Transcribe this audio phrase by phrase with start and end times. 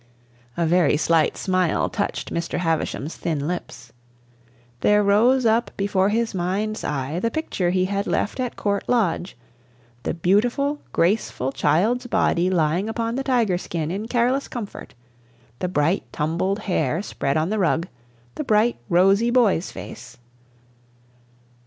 [0.57, 2.57] A very slight smile touched Mr.
[2.57, 3.93] Havisham's thin lips.
[4.79, 9.37] There rose up before his mind's eye the picture he had left at Court Lodge,
[10.01, 14.95] the beautiful, graceful child's body lying upon the tiger skin in careless comfort
[15.59, 17.87] the bright, tumbled hair spread on the rug
[18.33, 20.17] the bright, rosy boy's face.